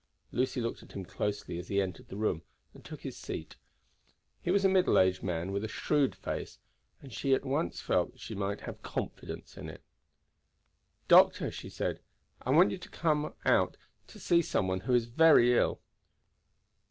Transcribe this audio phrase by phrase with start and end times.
[0.31, 2.41] Lucy looked at him closely as he entered the room
[2.73, 3.55] and took his seat.
[4.41, 6.57] He was a middle aged man with a shrewd face,
[7.03, 9.83] and she at once felt that she might have confidence in it.
[11.07, 11.99] "Doctor," she said,
[12.41, 13.77] "I want you to come out
[14.07, 15.79] to see some one who is very ill."